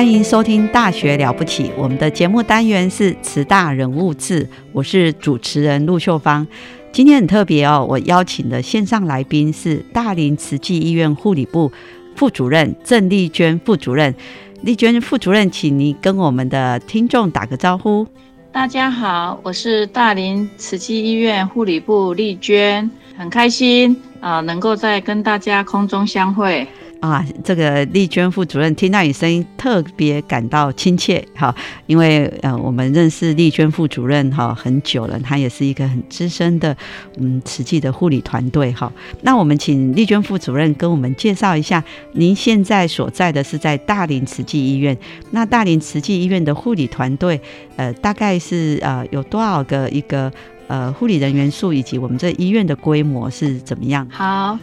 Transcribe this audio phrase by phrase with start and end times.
[0.00, 6.46] 欢迎收听《大学了不起》，我们的节目单元是慈大人物志，我是主持人陆秀芳。
[6.90, 11.70] 今天很特别哦，我邀请的线上来宾是大林慈济医院护理部
[12.16, 14.14] 副主任郑丽娟副主任。
[14.62, 18.06] 丽娟副主任，请你跟我们的听众打个招呼。
[18.50, 26.66] 大家好，我是大林慈济医院护理部丽娟，很开心啊，能够在跟大家空中相会。
[27.00, 31.54] 啊，这个丽娟副主任听到你声音特别感到亲切哈，
[31.86, 36.76] 因为呃，我们认识丽娟副主任哈很久了，她也是一个很资深的
[37.16, 38.92] 嗯慈济的护理团队哈。
[39.22, 44.94] 那我们请丽娟副主任跟我们介绍一下，您现在所在的是在大林慈济医院，
[45.30, 47.40] 那大林慈济医院的护理团队
[47.76, 50.30] 呃大概是呃有多少个一个
[50.66, 54.06] 呃护理人员数，以及我们这医院的规模是怎么样？
[54.10, 54.58] 好。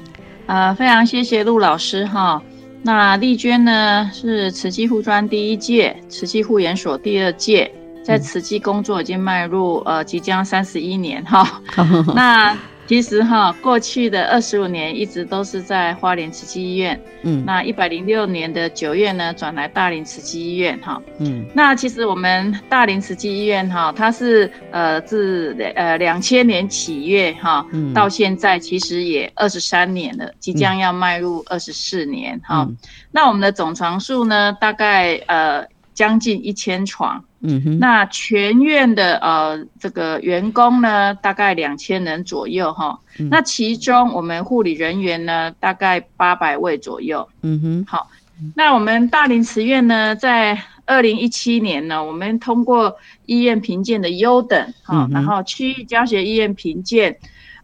[0.47, 2.41] 呃，非常谢谢陆老师哈。
[2.81, 7.71] 那丽娟呢是慈济护专第一届，慈济护研所第二届，
[8.03, 11.61] 在慈济工作已经迈入呃即将三十一年哈。
[12.15, 12.57] 那。
[12.87, 16.99] 其实哈，过去的二十五年一直都是在花莲慈济医院。
[17.23, 21.01] 嗯，那一百零六年的九月呢，转来大林慈济医院哈。
[21.19, 32.65] 嗯，那其实我们大林慈济医院哈，它是呃自呃两千年起月哈，到现在其实也二十三年了，即将要迈入二十四年哈。
[33.11, 37.21] 那我们的总床数呢，大概呃将近一千床。
[37.41, 42.99] 嗯哼，那全院的呃这个员工呢，大概两千人左右哈。
[43.29, 47.27] 那其中我们护理人员呢，大概八百位左右。
[47.43, 48.09] 嗯哼，好，
[48.55, 52.97] 那我们大林慈院呢，在二零一七年呢，我们通过
[53.27, 57.15] 医院评鉴的优等哈，然后区域教学医院评鉴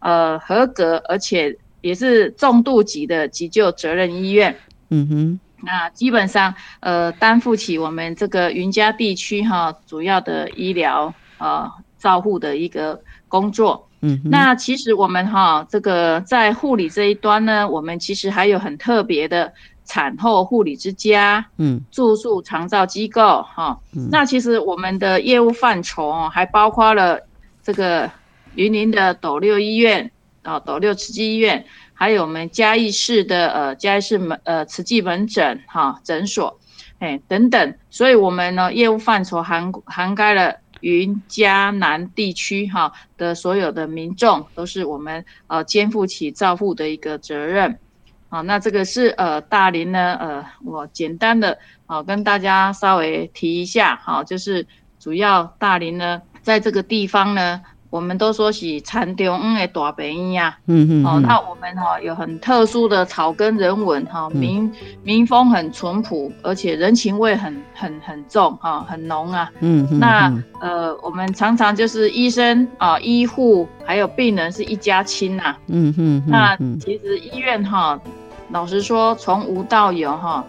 [0.02, 4.56] 呃合格，而且也是重度级的急救责任医院。
[4.90, 5.40] 嗯哼。
[5.66, 13.88] 那基本上，呃，担负起我们这个云嘉地区哈主要的医疗呃照护的一个工作。
[14.02, 19.54] 嗯，那其实我们哈这个在护理这一端呢，我们其实还有很特别的
[19.86, 23.80] 产后护理之家，嗯，住宿长照机构哈。
[24.12, 27.18] 那其实我们的业务范畴哦，还包括了
[27.64, 28.12] 这个
[28.56, 31.66] 云林的斗六医院啊，斗六慈济医院。
[31.94, 36.60] 还有我们嘉义市的呃嘉义市门呃慈济门诊哈诊所，
[37.00, 47.78] 哎等等，所以我们呢业务范畴涵涵盖了云嘉南地区哈的所有的民众，都是我们呃肩负起照护的一个责任。
[48.28, 54.66] 好，那这个是呃大林呢呃我简单的啊跟大家稍微提一下哈，就是
[55.00, 57.62] 主要大林呢在这个地方呢。
[57.94, 64.74] 我们都说是禅中嗯的大本营呀，嗯嗯，哦，那我们哈有很特殊的草根人文哈，民
[65.04, 78.00] 民风很淳朴，而且人情味很很很重哈，很浓啊，嗯嗯，那呃我们常常就是医生啊医护还有病人是一家亲呐，嗯嗯，那其实医院哈，
[78.50, 80.44] 老实说从无到有哈。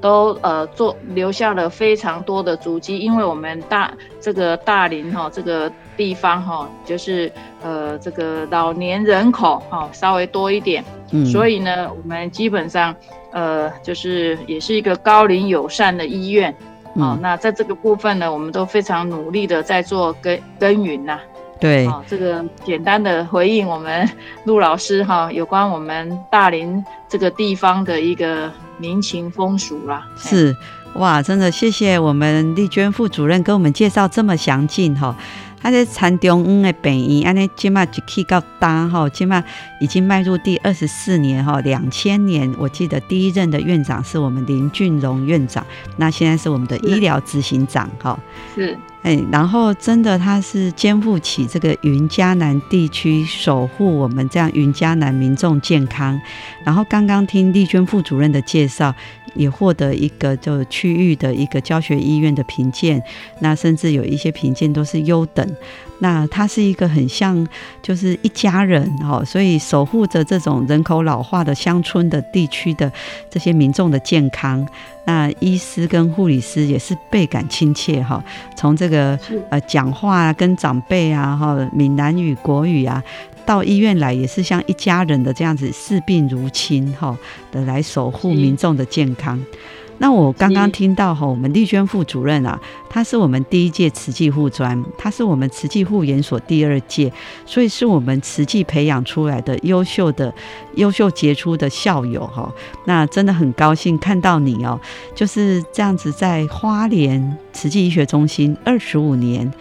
[0.00, 7.30] 都呃做留下了非常多的足迹，因为我们大这个大林哈这个地方哈，就是
[7.62, 10.84] 呃这个老年人口哈稍微多一点，
[11.32, 12.94] 所以呢，我们基本上
[13.32, 16.54] 呃就是也是一个高龄友善的医院
[16.96, 17.18] 啊。
[17.20, 21.18] 那在这个部分呢，我们都非常努力的在做耕耕耘呐。
[21.58, 24.08] 对，这个简单的回应我们
[24.44, 28.48] 陆老师哈，有关我们大林这个地方的一个。
[28.78, 30.56] 民情风俗啦，是
[30.94, 35.14] 哇，真的谢谢我们丽娟副主任给我们介绍这么详尽哈。
[35.60, 39.42] 他在长中央的病院，安尼起码就去到大哈，起码
[39.80, 45.66] 已经迈入第二十四年哈，两千年我记得第一任的院长是我们林俊荣院长，
[45.96, 48.18] 那现在是我们的医疗执行长哈，
[48.54, 48.78] 是。
[49.30, 56.20] 然后真的他是肩负起这个云嘉南地区守护我们这样云嘉南民众健康。
[56.64, 58.94] 然后刚刚听丽娟副主任的介绍，
[59.34, 63.02] 也获得一个就区域的一个教学医院的评鉴，
[63.40, 65.46] 那甚至有一些评鉴都是优等。
[66.00, 67.46] 那他是一个很像
[67.82, 72.90] 就是一家人哦，所以守护着这种人口老化的乡村的地区的
[73.28, 74.66] 这些民众的健康。
[75.04, 78.22] 那医师跟护理师也是倍感亲切哈，
[78.56, 79.18] 从这个
[79.50, 83.02] 呃讲话啊，跟长辈啊哈，闽南语、国语啊，
[83.46, 87.16] 到医院来也是像一家人的这样子视病如亲哈
[87.50, 89.42] 的来守护民众的健康。
[89.98, 92.58] 那我刚刚听到哈，我们丽娟副主任啊，
[92.88, 97.12] 他是我们第一届慈济护专，他是我们慈济护研所第二届，
[97.44, 100.32] 所以是我们慈济培养出来的优秀的、
[100.76, 102.52] 优秀杰出的校友哈。
[102.84, 104.80] 那真的很高兴看到你哦，
[105.14, 109.52] 就是这样子在花莲慈济医学中心二十五年。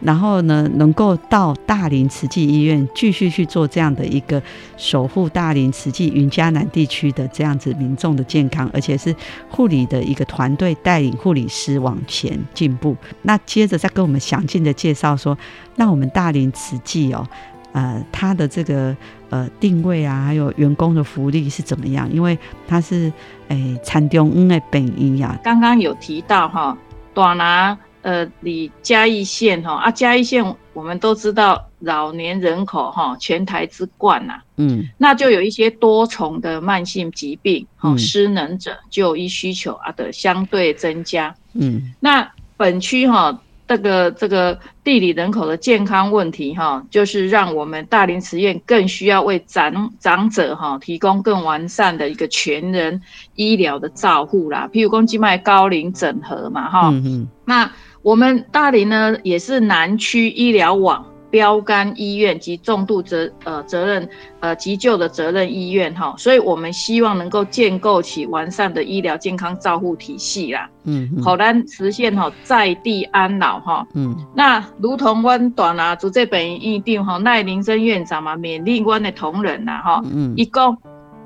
[0.00, 4.42] 然后呢，能够到大林慈济医院继续去做这样的一个
[4.76, 9.14] 守护大林慈济云嘉南地区的这样子民众的健康，而且是
[9.48, 12.96] 护理的一个团队带领护理师往前进步。
[13.22, 15.36] 那接着再跟我们详尽的介绍说，
[15.76, 17.26] 那我们大林慈济哦，
[17.72, 18.96] 呃，它的这个
[19.28, 22.10] 呃定位啊，还有员工的福利是怎么样？
[22.10, 23.12] 因为它是
[23.48, 25.38] 诶参中嗯的本医呀。
[25.44, 26.76] 刚刚有提到哈，
[27.12, 27.76] 短拿。
[28.02, 43.40] 呃，你嘉义县哈啊，嘉义县我们都知道老年人口哈全台之冠呐，嗯，那就有一些多重的慢性疾病，哈，失能者就医需求啊的相对增加，嗯，那本区哈。
[43.70, 53.00] 这个这个地理人口的健康问题哈，就是让我们大林实验更需要为长长者哈提供更完善的一个全人
[53.36, 54.68] 医疗的照护啦。
[54.72, 57.28] 譬如宫静脉高龄整合嘛哈，嗯。
[57.44, 57.70] 那
[58.02, 61.04] 我们大林呢也是南区医疗网。
[61.30, 64.08] 标杆医院及重度责呃责任
[64.40, 80.76] 呃急救的责任医院哈，所以我们希望能够建构起完善的医疗健康照护体系啦，嗯，好难实现哈在地安老哈，嗯，那如同阮短啊主这本预定哈赖林生院长嘛勉励阮的同仁呐哈，嗯，一共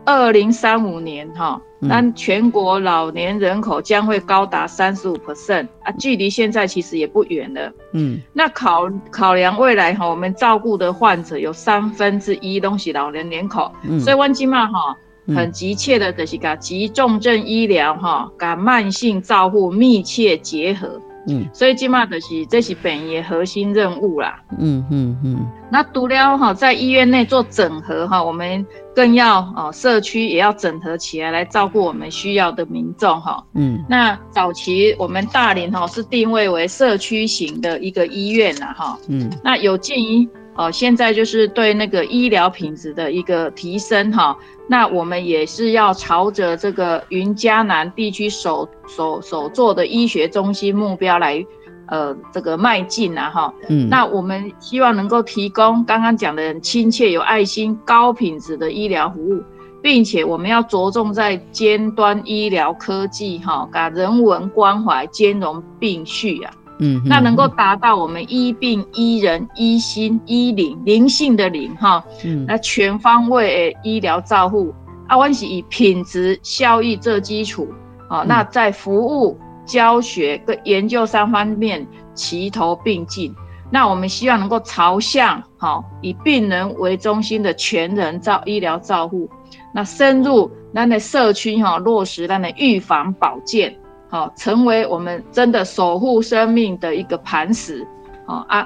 [0.04, 1.60] 二零三五年哈。
[1.86, 7.70] 但全国老年人口将会高达三十五 percent 啊，距离现在其实也不远了。
[7.92, 13.70] 嗯，那考考量未来哈，我们照顾的患者有三分之一都是老年人口，
[14.00, 14.96] 所以万金嘛哈，
[15.34, 20.98] 很急切的就是跟急重症医疗哈，跟慢性照护密切结合。
[21.26, 24.42] 嗯，所以今嘛就是这是本业核心任务啦。
[24.58, 25.46] 嗯嗯嗯。
[25.70, 33.42] 那除了哈在医院内做整合哈，我们更要哦社区也要整合起来来照顾我们需要的民众哈。
[33.54, 33.82] 嗯。
[33.88, 38.98] 那早期我们大林哈是定位为社区型的一个医院呐哈。
[39.08, 39.30] 嗯。
[39.42, 44.36] 那有鉴于哦现在就是对那个医疗品质的一个提升哈。
[44.66, 51.44] 那我们也是要朝着这个云嘉南地区首首首座的医学中心目标来，
[51.88, 59.42] 呃，这个迈进啊，哈，嗯，那我们希望能够提供刚刚讲的很亲切、有爱心、高品质的医疗服务，
[59.82, 66.50] 并且我们要着重在尖端医疗科技，哈，把人文关怀兼容并蓄啊。
[66.80, 74.74] 嗯，那能够达到我们医病医人医心医灵灵性的灵哈，嗯，那全方位的医疗照护，
[75.06, 77.68] 啊，我是以品质效益做基础，
[78.08, 83.32] 啊，那在服务教学跟研究三方面齐头并进，
[83.70, 89.30] 那我们希望能够朝向好以病人为中心的全人照医疗照护，
[89.72, 93.74] 那深入咱的社区哈落实咱的预防保健。
[94.14, 97.84] 好，成为我们真的守护生命的一个磐石，
[98.24, 98.64] 好啊，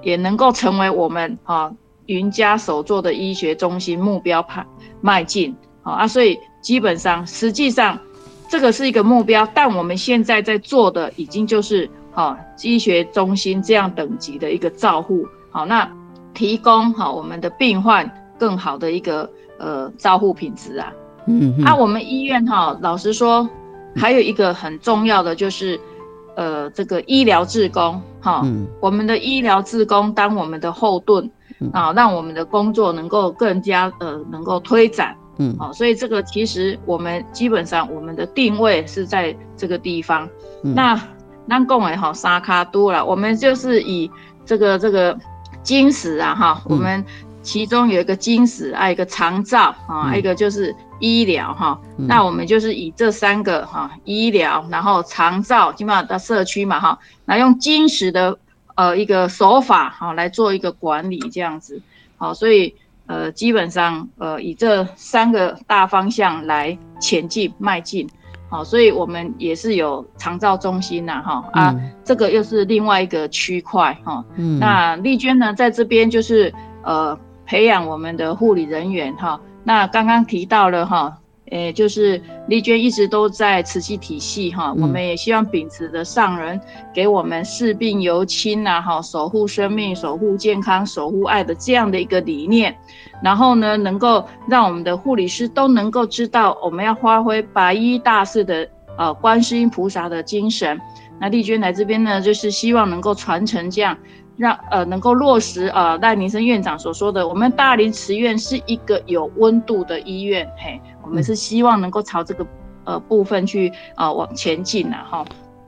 [0.00, 1.70] 也能够成为我们啊
[2.06, 4.64] 云家首座的医学中心目标派
[5.02, 7.98] 迈进，好啊，所以基本上实际上
[8.48, 15.86] 这个是一个目标，但我们现在在做的已经就是好医学中心这样等级的一个照护，好，那
[16.32, 20.90] 提供好我们的病患更好的一个呃照护品质啊，
[21.26, 23.46] 嗯，啊，我们医院哈，老实说。
[23.98, 25.78] 还有一个很重要的就是，
[26.36, 28.46] 呃，这个医疗志工，哈，
[28.80, 31.30] 我们的医疗志工当我们的后盾，
[31.72, 40.28] 啊，让我们的工作能够更加呃能够推展，嗯，好，所以这个其实我们基本上我们的定位是在这个地方。
[40.62, 41.00] 那
[41.46, 44.10] 南贡也好，沙卡多了，我们就是以
[44.44, 45.18] 这个这个
[45.62, 47.04] 金石啊哈，我们
[47.42, 51.78] 其中有一个金石，还有一个长照啊，一个就是医疗哈。
[51.96, 58.38] 那我们就是以这三个哈，医疗，然后长照，基本上到社区嘛哈，那用金石的
[58.74, 61.80] 呃一个手法哈来做一个管理这样子。
[62.16, 62.74] 好，所以
[63.06, 68.08] 呃基本上呃以这三个大方向来前进迈进。
[68.50, 74.24] 好，所以我们也是有长照中心呐，哈啊，这个又是另外一个区块哈。
[74.36, 76.50] 嗯，那丽娟呢，在这边就是
[76.82, 79.38] 呃培养我们的护理人员哈。
[79.68, 81.18] 那刚刚提到了哈。
[81.50, 86.60] 诶，就是丽娟一直都在慈济体系哈，我们也希望秉持着上人
[86.92, 92.76] 给我们视病由亲呐，哈，守护生命、守护健康、守护爱的这样的一个理念，
[93.22, 100.78] 然后呢，能够让我们的护理师都能够知道，我们要发挥白衣大士的呃观世音菩萨的精神。
[101.18, 103.96] 那丽娟来这边呢，就是希望能够传承这样。
[104.38, 112.46] 让呃能够落实呃赖明生院长所说的，我们大林慈院是一个有温度的医院，嘿，我们是希望能够朝这个
[112.84, 115.24] 呃部分去呃往前进呐，哈。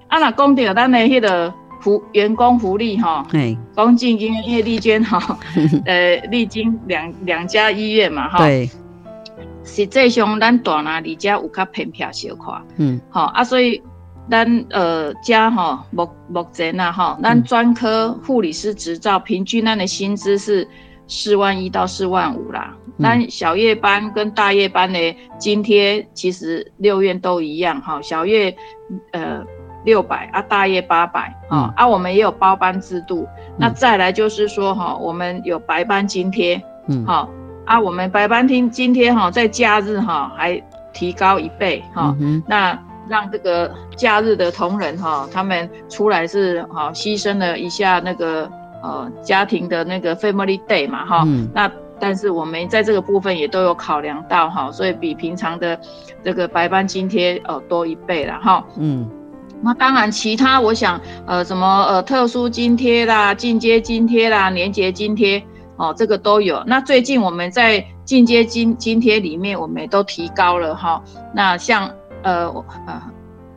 [0.07, 5.39] 啊，那讲到咱的迄个福员工福利哈，对，讲进因为叶丽娟哈，
[5.85, 8.71] 呃，历经两两家医院嘛，哈，对，
[9.65, 13.83] 实际上咱大拿离家有较偏僻小块，嗯，好啊，所以。
[14.29, 20.67] 咱呃加哈目目前呐哈，咱专科护理师执照平均咱的薪资是
[21.09, 22.73] 四万一到四万五啦。
[22.99, 24.99] 咱小夜班跟大夜班的
[25.39, 28.55] 津贴其实六院都一样哈，小夜
[29.13, 29.43] 呃
[29.85, 33.27] 六百啊，大夜八百啊啊，我们也有包班制度。
[33.57, 37.29] 那再来就是说哈，我们有白班津贴，嗯好
[37.65, 40.63] 啊，我们白班津津贴哈，在假日哈还
[40.93, 42.15] 提高一倍哈，
[42.47, 42.79] 那。
[43.11, 48.49] 让这个假日的同仁哈，他们出来是哈牺牲了一下那个
[48.83, 55.79] 呃家庭的那个 family day 嘛哈，那但是我们在这个部分也都有考量到哈，所以比平常的
[56.25, 58.65] 这个白班津贴呃多一倍了哈。
[58.77, 59.07] 嗯，
[59.61, 65.43] 那当然其他我想呃什么呃特殊津贴啦、进阶津贴啦、年节津贴
[65.77, 66.63] 哦，这个都有。
[66.65, 71.03] 那最近我们在进阶津津贴里面，我们也都提高了哈。
[71.35, 71.91] 那像
[72.23, 72.49] 呃
[72.87, 73.03] 呃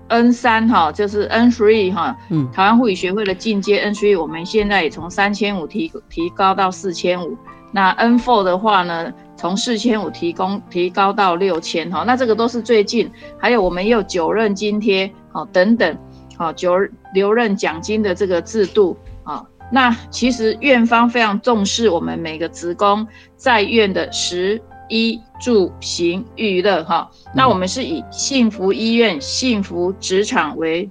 [0.10, 7.38] ，N 三哈，就是 N three 哈，嗯，台湾护理学会的进阶 N three，我们现在也从三千五提提高到四千五。
[7.72, 12.04] 那 N four 的话呢，从四千五提供提高到六千哈。
[12.06, 15.98] 那这个都是最近，还有我们也有九任津贴哦等等，
[16.38, 16.78] 好九
[17.14, 19.44] 留任奖金的这个制度啊。
[19.72, 24.62] 那其实院方非常重视我们每个职工在院的食。
[24.90, 30.90] 衣住行娱乐哈，那我们是以幸福医院、幸福职场为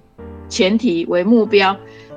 [0.49, 1.77] 前提为目标。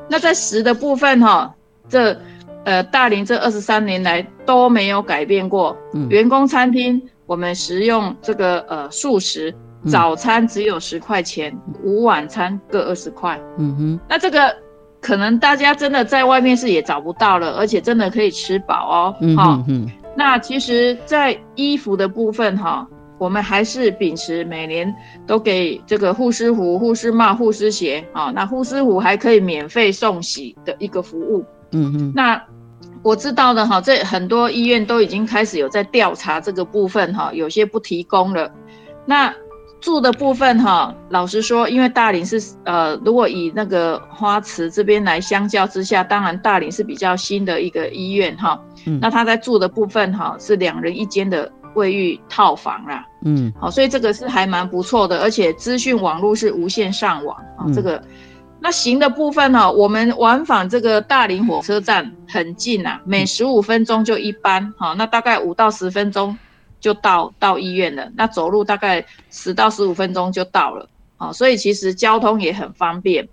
[0.09, 1.53] 那在食的部分哈，
[1.87, 2.19] 这
[2.63, 5.75] 呃大林这二十三年来都没有改变过。
[6.09, 9.53] 员工餐厅我们食用这个呃素食，
[9.87, 13.39] 早餐只有十块钱，午晚餐各二十块。
[13.57, 14.55] 嗯哼，那这个
[15.01, 19.15] 可能大家真的在外面是也找不到了，而且真的可以吃饱哦。
[19.21, 19.91] 嗯哼。
[20.15, 24.93] 那其实，在衣服的部分哈，我们还是秉持每年
[25.27, 28.31] 都给这个护士服、护士帽、护士鞋啊。
[28.33, 31.43] 那护士服还可以免费送洗的一个服务。
[31.71, 32.13] 嗯嗯。
[32.15, 32.41] 那
[33.03, 38.49] 我知道的哈，这很多医院都已经开始有在调查这个部分哈，有些不提供了。
[39.05, 39.33] 那
[39.85, 48.59] 住的部分哈，老实说，因为大林是呃，如果以那个花池这边来相较之下，当然大林是比较新的一个医院哈。
[48.99, 57.69] 那他在住的部分哈是两人一间的卫浴套房啦，嗯，好，所以这个是还蛮不错的，而且资讯网络是无线上网啊。
[57.71, 58.03] 这个
[58.59, 66.35] 那行的部分哈，我们往返这个大林火车站很近呐，每十五分钟就一班，哈，那大概五到十分钟
[66.85, 68.11] 就到到医院了。
[68.15, 70.87] 那走路大概十到十五分钟就到了，
[71.17, 73.27] 啊，所以其实交通也很方便。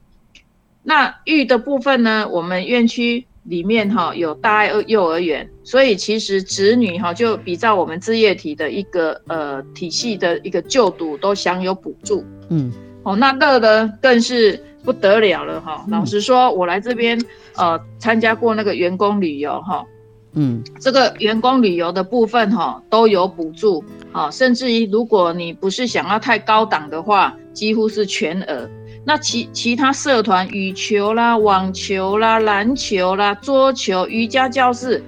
[0.82, 3.26] 那育的部分呢，我们院区。
[3.44, 12.24] 里面哈有大爱幼儿园，所以其实子女哈就比照我们置业体的一个呃体系的一个就读都享有补助。
[12.50, 15.84] 嗯，哦，那乐呢更是不得了了哈。
[15.88, 17.20] 老实说，我来这边
[17.56, 19.84] 呃参加过那个员工旅游哈，
[20.34, 28.68] 嗯，这个员工旅游的部分哈都有补助啊，甚至于如果你不是想要太高档的话，几乎是全额。
[29.04, 35.02] 那其其他社团，羽球啦、网球啦、篮球啦、桌球、瑜伽教室，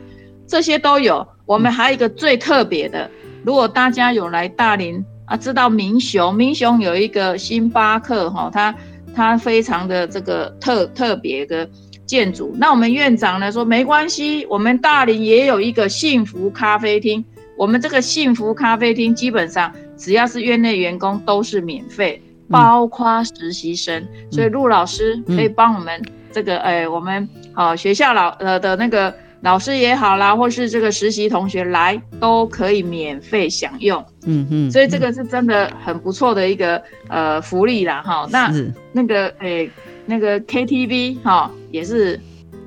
[0.46, 1.26] 这些都有。
[1.46, 3.08] 我们还有一个最特别的，
[3.44, 8.74] 如果大家有来大林啊，知道明雄，明雄有一个星巴克哈，它
[9.14, 11.68] 它非常的这个特特别的，
[12.06, 12.54] 建筑。
[12.58, 17.24] 那我们院长呢说没关系，我们大林也有一个幸福咖啡厅。
[17.56, 22.20] 我们这个幸福咖啡厅基本上只要是院内员工都是免费，
[22.50, 24.04] 包括实习生。
[24.30, 34.04] 所以陆老师可以帮我们这个，哎，我们好学校老呃的那个老师也好啦，或是这个实习同学来都可以免费享用。
[34.26, 38.26] 嗯嗯，所以这个是真的很不错的一个呃福利啦，哈。
[38.32, 38.52] 那
[38.90, 39.68] 那个哎
[40.06, 42.18] 那个 KTV 哈也是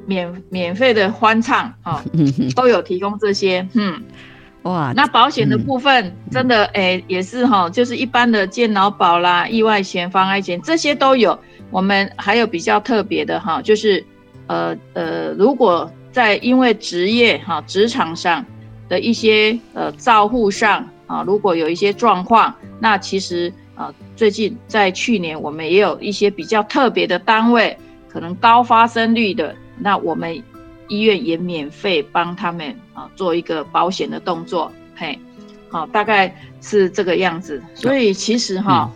[0.06, 2.04] 免免费的欢唱哈，
[2.56, 4.02] 都有提供这些，嗯。
[4.64, 11.38] 哇，那保险的部分真的诶也是哈，就是一般的健劳保啦、意外险、防癌险这些都有。
[11.70, 14.04] 我们还有比较特别的哈，就是
[14.48, 18.46] 呃呃，如果在因为职业哈职场上
[18.90, 27.78] 的一些呃照护上啊，如果有一些状况，那其实啊最近在去年我们也有一些比较特别的单位，
[28.10, 30.44] 可能高发生率的，那我们。
[30.90, 35.20] 医院也免费帮他们啊做一个保险的动作，嘿，
[35.68, 37.62] 好，大概是这个样子。
[37.76, 38.90] 所以其实哈，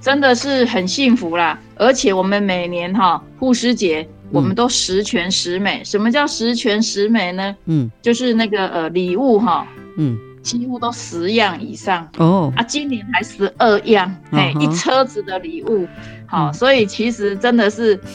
[0.00, 1.56] 真的是很幸福啦。
[1.76, 5.84] 而且我们每年哈护士节，我们都十全十美。
[5.84, 7.56] 什么叫十全十美呢？
[7.66, 9.64] 嗯，就是那个呃礼物哈，
[9.98, 12.52] 嗯，几乎都十样以上哦。
[12.56, 15.86] 啊，今年还十二样，嘿，一车子的礼物。
[16.26, 17.98] 好，所以其实真的是。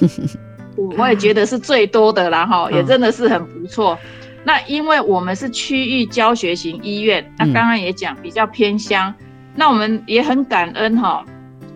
[0.98, 3.96] 我也觉得是最多的啦，哈，也真的是很不错。
[4.44, 9.14] 那因为我们是区域教学型医院，那刚刚也讲比较偏乡，
[9.54, 11.24] 那我们也很感恩哈，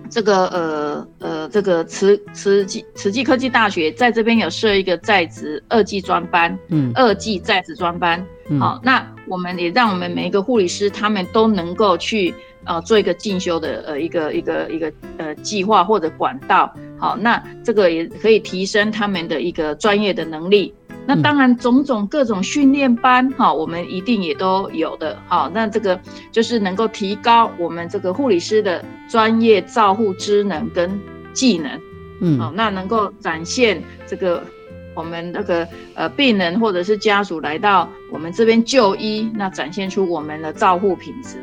[0.10, 8.26] 这个呃呃这个慈慈济慈济科技大学在这边有设一个在职二技专班，嗯，二技在职专班，
[8.60, 16.74] 好，那我们也让我们每一个护理师他们都能够去呃做一个进修的呃一个一个一个呃计划或者管道。
[16.98, 20.74] 好，那这个也可以提升他们的一个专业的能力。
[21.08, 25.16] 那当然，种种各种训练班，哈，我们一定也都有的。
[25.28, 26.00] 好，那这个
[26.32, 31.00] 就是能够提高我们这个护理师的专业照护知能跟
[31.32, 31.80] 技能。
[32.22, 34.44] 嗯，好，那能够展现这个
[34.96, 41.38] 我们那个呃病人或者是家属来到我们这边就医，那展现出我们的照护品质。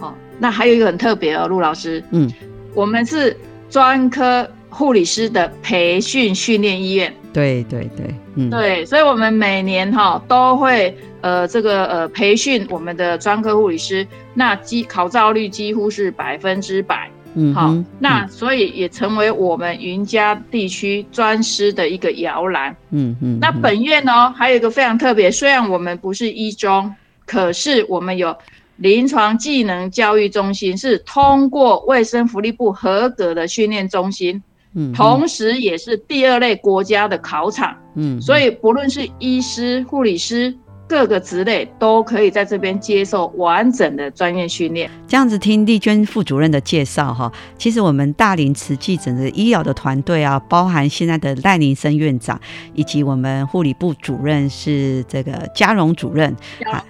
[0.00, 2.30] 哦，那还有一个很特别哦，陆老师，嗯，
[2.74, 3.36] 我们是
[3.68, 4.48] 专科。
[4.74, 28.36] 护理师的培训训练医院，对对对，嗯，对，所以我们每年哈都会呃这个呃培训我们的专科护理师，那几考照率几乎是百分之百，嗯，好，那所以也成为我们云嘉地区专师的一个摇篮，嗯嗯，那本院呢还有一个非常特别，虽然我们不是一中，可是我们有
[28.76, 34.42] 临床技能教育中心，是通过卫生福利部合格的训练中心。
[34.74, 40.54] 嗯同时，也是第二类国家的考场，嗯，所以不论是医师、护理师。
[40.92, 44.90] 各个职类都可以在这边接受完整的专业训练。
[45.08, 52.38] 这样子听丽娟副主任的介绍哈，其实我们大林慈济整个医疗的团队啊，包含现在的赖林生院长，
[52.74, 56.36] 以及我们护理部主任是这个嘉荣主任，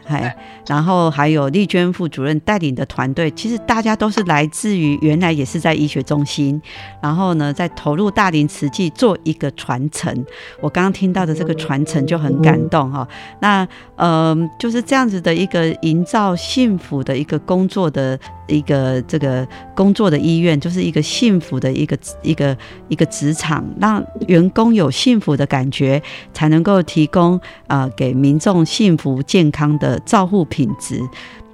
[0.04, 0.36] 还
[0.66, 6.60] 然后还有丽娟副主任带领的团队，其实大家都是来自于原来也是在医学中心，
[7.00, 10.12] 然后呢，在投入大林慈济做一个传承。
[10.60, 13.06] 我刚刚听到的这个传承就很感动哈。
[13.40, 18.18] 那嗯，就是这样子的一个营造幸福的一个工作的
[18.52, 22.56] 一个这个工作的医院，就是一个幸福的一个一个
[22.88, 26.00] 一个职场，让员工有幸福的感觉，
[26.32, 31.00] 才能够提供啊给民众幸福健康的照护品质。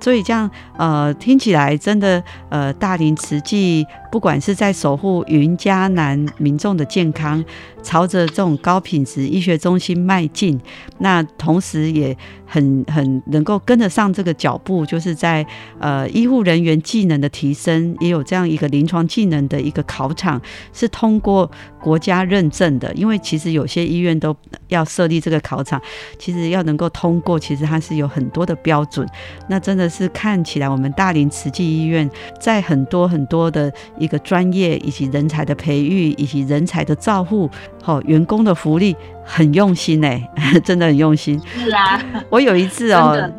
[0.00, 7.44] 所以这样，呃，听起来真的，呃，大林慈济不管是在守护云嘉南民众的健康，
[7.82, 10.56] 朝着这种高品质医学中心迈进，
[10.98, 15.44] 那同时也很很能够跟得上这个脚步，就是在
[15.80, 20.40] 呃医护人员技能的提升，也有这样一个临床技能的一个考场，
[20.72, 21.51] 是通过
[21.83, 22.94] 国家认证的。
[22.94, 24.35] 因为其实有些医院都
[24.68, 25.81] 要设立这个考场，
[26.18, 29.07] 其实要能够通过，其实它是有很多的标准。
[29.48, 29.87] 那真的。
[29.88, 37.51] 是看起来，我们大林慈济医院在很多很多的一个专业以及人才的培育以及人才的照护，
[37.83, 38.94] 好员工的福利
[39.30, 40.28] 很用心哎，
[40.64, 41.38] 真的很用心。
[41.54, 43.30] 是啊，我有一次哦，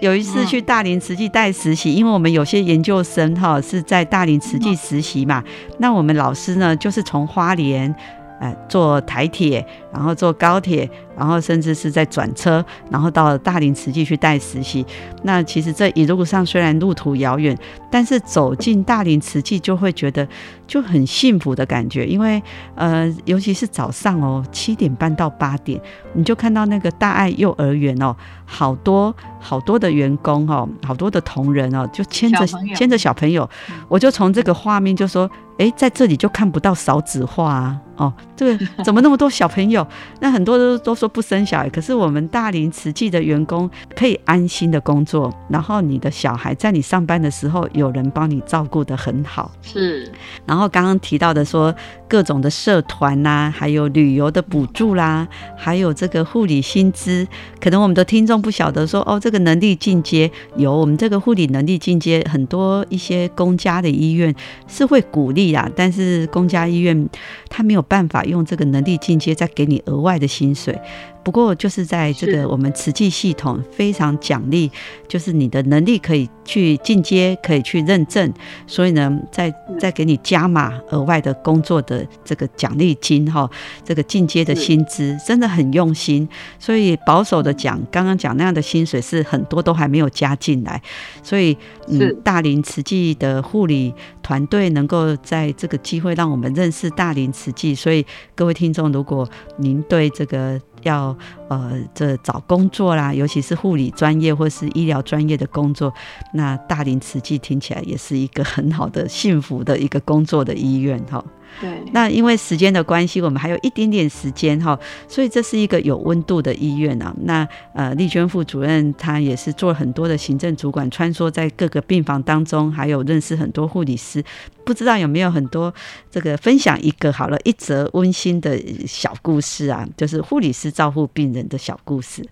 [0.00, 5.42] 有一次去大林慈济带实习，因为我们有些研究生哈是在大林慈济实习嘛，
[5.78, 7.94] 那我们老师呢就是从花莲。
[8.38, 14.84] 呃，做台铁，然后坐高铁，然后甚至是在转车，然后到大林慈济去带实习。
[15.22, 17.56] 那其实这一路上虽然路途遥远，
[17.90, 20.28] 但是走进大林慈济就会觉得
[20.66, 22.42] 就很幸福的感觉，因为
[22.74, 25.80] 呃，尤其是早上哦，七点半到八点，
[26.12, 33.48] 你就看到那个大爱幼儿园哦，好多好多的员工哦，好多的同仁哦，就牵着牵着小朋友，
[33.88, 35.30] 我就从这个画面就说。
[35.58, 37.80] 哎，在这里就看不到少子化啊！
[37.96, 39.86] 哦，这个 怎么那么多小朋友？
[40.20, 49.50] 那很多都都说不生小孩，可是我们大林慈济的员工可以安心的工作，然后你的小孩在你上班的时候有人帮你照顾的很好。
[49.62, 50.10] 是，
[50.44, 51.74] 然后刚刚提到的说
[52.06, 57.26] 各种的社团呐，还有旅游的补助啦，还有这个护理薪资，
[57.60, 64.34] 可能我们的听众不晓得说哦，这个能力进阶有我们这个护理能力进阶，很多一些公家的医院
[64.68, 65.68] 是会鼓励啊。
[65.74, 67.08] 但是公家医院
[67.56, 70.78] 他没有办法用这个能力进阶再给你额外的薪水。
[71.26, 74.70] 不过就是在这个我们慈济系统非常奖励，
[75.08, 78.32] 就是你的能力可以去进阶，可以去认证，
[78.64, 83.50] 所以呢，再再给你加码额外的工作的这个奖励金哈，
[83.84, 86.28] 这个进阶的薪资真的很用心。
[86.60, 90.80] 所以保守的讲，刚刚讲那样的薪水是很多都还没有加进来，
[91.24, 91.58] 所以
[91.88, 101.16] 嗯，大林慈济的护理团队能够在这个机会让我们认识大林慈济，所以各位听众，如果您对这个要
[101.48, 105.92] 呃，这找工作啦，尤其是护理专业或是医疗专业的工作，
[106.32, 111.22] 那大林慈济听起来也是一个很好的、幸福的一个工作的医院哈。
[111.60, 117.14] 对，那因为时间的关系，我们还有一点点时间哈，所以这是一个有温度的医院啊。
[117.22, 124.22] 那呃，丽娟副主任她也是做很多的行政主管，穿梭在各个病房当中，还有认识很多护理师。
[124.64, 125.72] 不知道有没有很多
[126.10, 132.22] 这个分享一个好了，一则温馨的小故事啊，就是护理师照顾病人的小故事。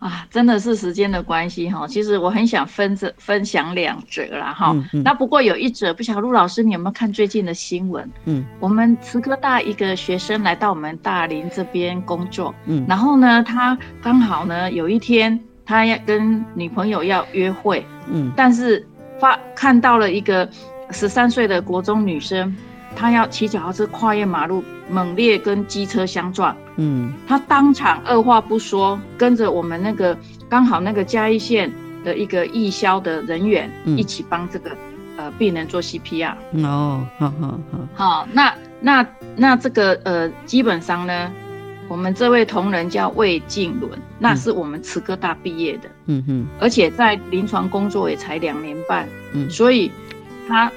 [0.00, 1.86] 啊，真的是时间的关系哈。
[1.86, 4.74] 其实我很想分这分享两则啦哈。
[5.04, 8.10] 那不过有一则，不晓得陆老师你有没有看最近的新闻？
[8.24, 18.84] 嗯，我们慈科大一个学生来到我们大林这边工作，嗯，然后呢，他刚好呢有一天他要跟女朋友要约会，嗯，但是
[19.20, 20.48] 发看到了一个
[20.90, 22.56] 十三岁的国中女生。
[22.96, 26.54] 她要骑脚踏车跨越马路，猛烈跟机车相撞。
[26.80, 30.16] 嗯，他当场二话不说，跟着我们那个
[30.48, 31.70] 刚好那个嘉义县
[32.02, 34.70] 的一个义消的人员一起帮这个
[35.16, 36.34] 呃病人做 CPR。
[36.64, 37.78] 哦，好好好。
[37.94, 41.30] 好，那那那这个呃基本上呢，
[41.86, 45.88] 我们这位同仁叫魏静伦，那是我们慈科大毕业的。
[46.06, 49.06] 嗯哼，而且在临床工作也才两年半。
[49.34, 49.92] 嗯，所以
[50.48, 50.72] 他。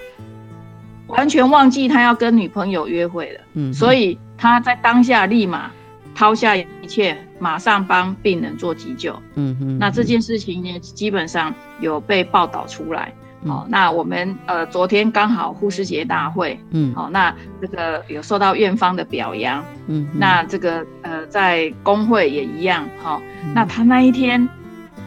[1.08, 5.70] 完全忘记他要跟女朋友约会了，嗯，所以他在当下立马
[6.16, 9.78] 抛下一切，马上帮病人做急救，嗯哼。
[9.78, 13.14] 那这件事情呢，基本上有被报道出来，
[13.46, 23.22] 哦，那我们呃昨天刚好护士节大会，嗯，好，那这个有受到院方的表扬，嗯，那这个呃在工会也一样，好，
[23.56, 24.48] 那他那一天，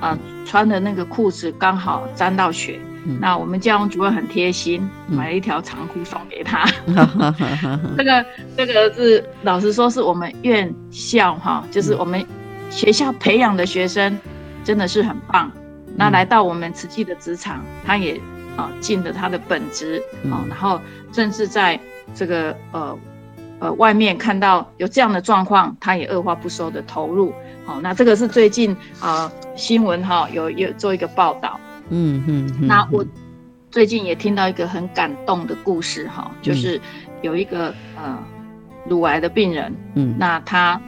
[0.01, 2.81] 呃穿的那个裤子刚好沾到血。
[3.21, 6.66] 那我们教务主任很贴心，买了一条长裤送给他。
[7.97, 12.25] 这个这个是老实说，是我们院校哈，就是我们
[12.71, 14.19] 学校培养的学生，
[14.64, 15.51] 真的是很棒。
[15.95, 18.21] 那来到我们慈济的职场，他也
[18.57, 20.81] 啊尽了他的本职啊，然后
[21.12, 21.79] 甚至在
[22.14, 22.99] 这个呃
[23.61, 27.33] 呃外面看到有这样的状况，他也二话不说的投入。
[27.64, 31.59] 好，那这个是最近啊新闻哈有有做一个报道。
[31.90, 33.05] 嗯嗯，那我
[33.70, 36.81] 最近也听到一个很感动的故事哈，就是
[37.22, 38.18] 有一个呃
[38.88, 40.81] 乳癌的病人，嗯，那他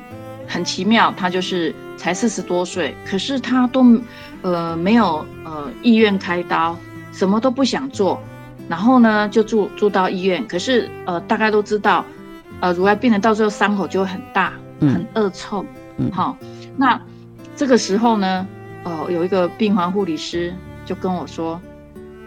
[0.47, 4.01] 很奇妙，他就是才四十多岁，可是他都
[4.43, 6.77] 呃没有呃意愿开刀，
[7.13, 8.21] 什么都不想做，
[8.69, 12.05] 然后呢就住住到医院，可是呃大概都知道，
[12.61, 15.65] 呃乳癌病人到最后伤口就会很大，很恶臭，
[15.99, 16.37] 嗯，好，
[16.77, 16.99] 那
[17.55, 18.47] 这个时候呢，
[18.85, 20.55] 哦有一个病房护理师。
[20.89, 21.61] 就跟我说，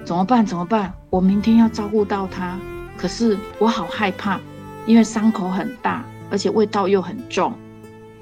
[0.06, 0.46] 怎么办？
[0.46, 0.94] 怎么办？
[1.10, 2.60] 我明天要照顾到他，
[2.96, 4.40] 可是我好害怕，
[4.86, 7.52] 因为伤口很大，而且味道又很重。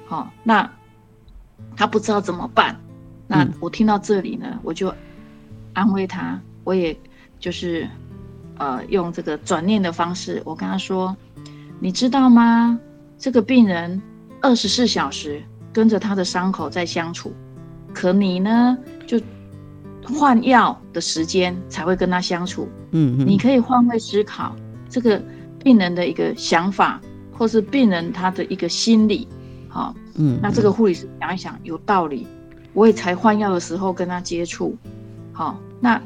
[0.06, 0.66] 好，那
[1.76, 2.74] 他不知道怎么办。
[3.26, 4.90] 那我听到这里呢，我就
[5.74, 6.98] 安慰他，我也
[7.38, 7.86] 就是
[8.56, 11.14] 呃用这个转念的方式，我跟他说，
[11.80, 12.80] 你知道吗？
[13.18, 14.00] 这个病人
[14.40, 17.30] 二十四小时跟着他的伤口在相处，
[17.92, 19.20] 可你呢就。
[20.04, 22.68] 换药的时间才会跟他相处。
[22.92, 24.54] 嗯，你可以换位思考，
[24.88, 25.22] 这个
[25.62, 27.00] 病人的一个想法
[27.32, 29.28] 或是病人他的一个心理，
[29.68, 32.26] 好，嗯，那这个护理师想一想有道理，
[32.72, 34.76] 我也才换药的时候跟他接触，
[35.32, 36.00] 好，那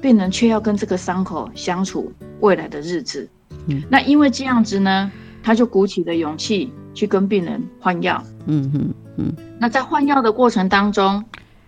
[0.00, 3.28] 病人却要跟这个伤口相处未来的日子，
[3.68, 5.10] 嗯，那因为这样子呢，
[5.42, 11.24] 他就鼓起了勇气去跟病人换药，嗯嗯嗯，那在换药的过程当中，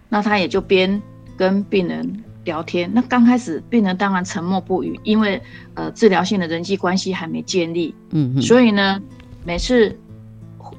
[0.09, 1.01] 那他也就边
[1.37, 2.25] 跟病人。
[2.47, 5.43] 聊天，那刚开始病人当然沉默不语，因为
[5.75, 9.03] 呃治疗性的人际关系还没建立，嗯，所以呢，
[9.45, 9.99] 每次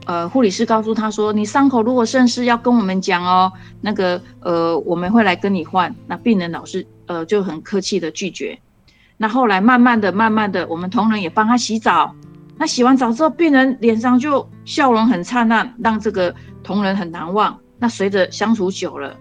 [0.05, 8.57] 呃护理师告诉他说，你伤口如果渗湿要跟我们讲哦，那个呃我们会来跟你换，那病人老是呃就很客气的拒绝。
[9.17, 12.15] 那后来慢慢的、慢慢的，我们同仁也帮他洗澡，
[12.57, 17.59] 那洗完澡之后，病人脸上就笑容很灿烂，让这个同仁很难忘。
[17.77, 19.13] 那随着相处久了。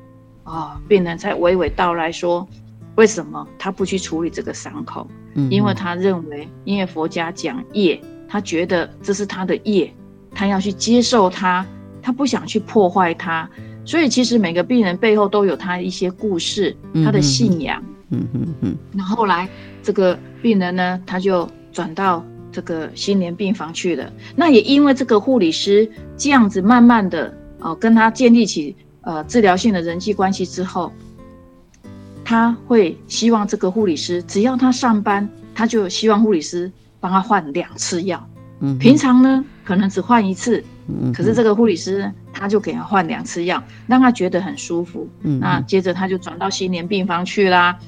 [0.46, 2.46] 啊，病人才娓娓道来说，
[2.94, 5.06] 为什么他不去处理这个伤口？
[5.34, 9.92] 嗯，因为他认为，因为佛家讲业，他觉得这是他的业，
[10.32, 11.66] 他要去接受它，
[12.00, 13.50] 他不想去破坏它。
[13.84, 17.82] 所以，其实每个病人背后都有他一些故事，他的信仰。
[18.10, 18.76] 嗯嗯嗯。
[18.92, 19.48] 那后来，
[19.82, 24.12] 这个病人呢，他就转到这个心连病房去了。
[24.36, 28.76] 那也因为这个护理师这样子，慢慢的哦，跟他建立起。
[29.06, 30.92] 呃，治疗性的人际关系之后，
[32.24, 38.28] 他会希望这个护理师，只要他上班，他就希望护理师帮他换两次药。
[38.58, 45.08] 嗯，平常呢可能只换一次，嗯，可是这个护理师他就给他换两次药，让他觉得很舒服。
[45.22, 47.78] 嗯，那接着他就转到心年病房去啦。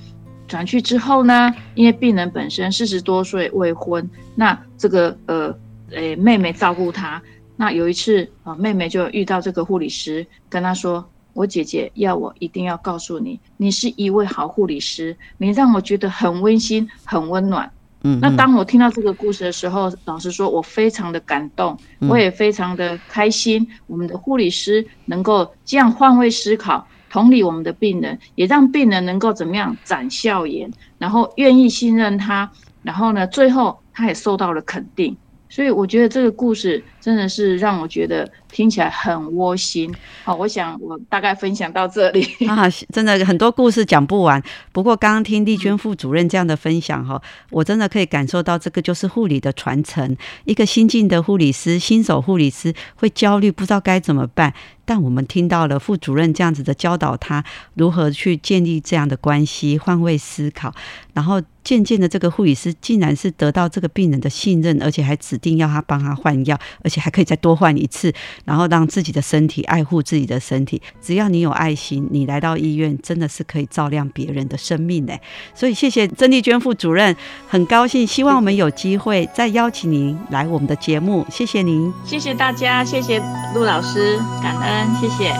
[0.46, 5.52] 转去之后呢，因为病人本身四十多岁未婚，那这个呃
[5.90, 7.20] 诶妹妹照顾他。
[7.60, 17.68] 那有一次啊，妹妹就遇到这个护理师，跟她说：“我姐姐要我一定要告诉你，你是一位好护理师，你让我觉得很温馨、很温暖。”
[18.04, 21.76] 嗯，那当我听到这个故事的时候，老实说，我非常的感动，
[22.08, 23.68] 我也非常的开心。
[23.88, 32.48] 我们的护理师能够这样换位思考，同理我们的病人，也让病人能够怎么样展笑颜，然后愿意信任他，
[32.84, 35.16] 然后呢，最后他也受到了肯定。
[35.48, 39.94] 所以我觉得这个故事真的是让我觉得听起来很窝心。
[40.24, 44.42] 好，我想我大概分享到这里 啊，真的很多故事讲不完。
[44.72, 50.16] 不过刚刚听丽娟副主任这样的分享哈，我真的可以感受到这个就是护理的传承。
[50.44, 54.52] 一个新进的护理师、新手护理师会焦虑，不知道该怎么办。
[54.84, 57.44] 但我们听到了副主任这样子的教导，他
[57.74, 60.72] 如何去建立这样的关系，换位思考，
[61.12, 68.10] 然后渐渐的，这个护理师竟然是得到这个病人的信任，而且还指定要他帮他换药，而且还可以再多换一次，
[68.48, 70.80] 然后让自己的身体爱护自己的身体。
[71.02, 75.12] 只要你有爱心，你来到医院真的是可以照亮别人的生命的。
[75.54, 77.14] 所以谢谢曾丽娟副主任，
[77.46, 81.26] 很高兴，希望我们有机会再邀请您来我们的节目。
[81.30, 83.22] 谢谢您，谢谢大家，谢谢
[83.54, 84.88] 陆老师，感恩。
[84.96, 85.34] 谢谢。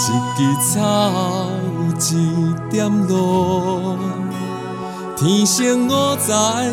[0.00, 1.50] 一枝草，
[1.98, 3.96] 一点露，
[5.16, 6.72] 天生我材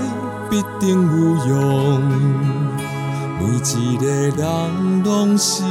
[0.49, 2.64] 必定有用。
[3.45, 5.61] 每一个人拢是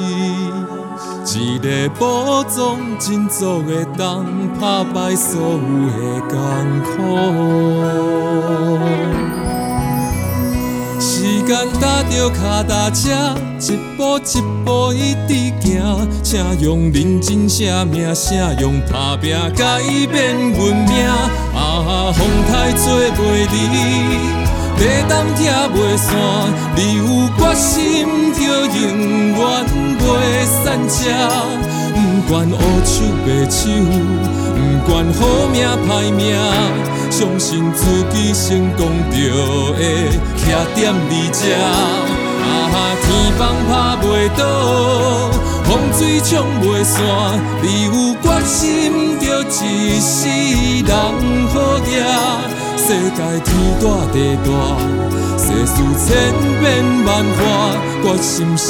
[1.27, 4.25] 一个宝藏，真足会当
[4.61, 5.59] 打败所有
[5.91, 5.99] 的
[6.31, 6.37] 艰
[6.85, 6.93] 苦。
[11.01, 13.11] 时间踏着脚踏车，
[13.59, 19.83] 一步一步一直行，请用认真写名，请用打拼改
[20.13, 21.09] 变运命。
[21.55, 23.55] 啊，风台做袂离，
[24.77, 26.09] 地动拆袂散，
[26.77, 27.03] 你有
[27.39, 28.83] 决心就永
[29.33, 29.41] 远
[29.99, 30.03] 袂
[30.47, 30.95] 散车。
[31.95, 32.53] 不管乌
[32.85, 33.63] 手白手，
[34.57, 34.59] 不
[34.91, 35.19] 管好
[35.53, 35.57] 命
[35.89, 36.23] 歹命，
[37.11, 37.83] 相信自
[38.13, 39.17] 己成功就
[39.75, 39.79] 会
[40.39, 40.43] 徛
[40.75, 40.77] 踮
[41.09, 41.55] 你这。
[41.57, 42.45] 啊，
[43.03, 43.07] 天
[43.39, 44.07] 崩拍袂
[44.37, 44.43] 倒，
[45.65, 46.31] 风水冲
[46.63, 47.01] 袂散，
[47.63, 47.91] 你有
[48.23, 50.29] 决心就一世
[50.85, 50.91] 人
[51.49, 52.64] 好行。
[52.87, 54.51] 世界天大地大，
[55.39, 55.73] 世事
[56.05, 56.07] 千
[56.61, 56.63] 变
[57.07, 57.41] 万化，
[58.03, 58.69] 决心是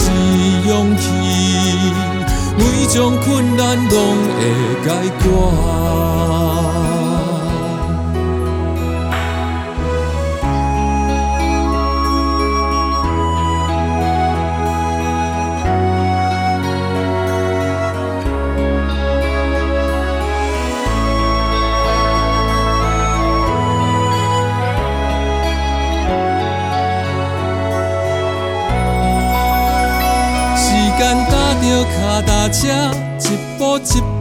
[0.68, 1.03] 勇气。
[2.57, 4.40] 每种困难拢会
[4.85, 6.24] 解决。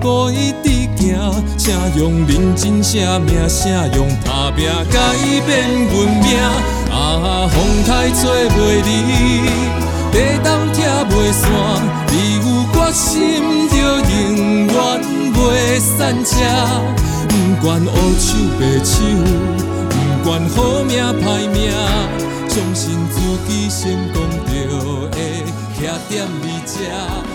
[0.03, 4.99] 步一步一直行，请用认真写名，请用打拼改
[5.47, 6.37] 变运命。
[6.91, 8.87] 啊，风台做袂离，
[10.11, 10.13] 爬
[10.43, 11.47] 斗拆袂散，
[12.11, 13.07] 你有决心
[13.69, 14.71] 就永远
[15.33, 15.91] 袂散
[16.25, 16.33] 车。
[17.29, 17.87] 不管乌
[18.19, 18.93] 手白手，
[19.89, 20.91] 不管好命
[21.23, 21.71] 歹命，
[22.49, 23.15] 相信自
[23.47, 24.15] 己成功
[24.47, 24.51] 就
[25.07, 25.15] 会
[25.79, 26.11] 徛在
[26.43, 27.32] 你这。